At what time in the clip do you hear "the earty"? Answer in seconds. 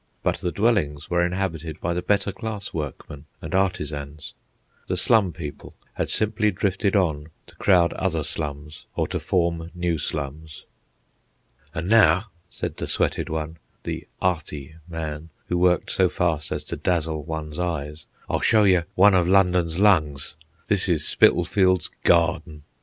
13.83-14.73